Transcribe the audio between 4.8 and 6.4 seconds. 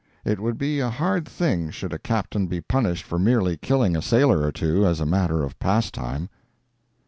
as a matter of pastime.